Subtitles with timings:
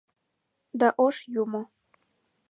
[0.79, 1.61] Да ош юмо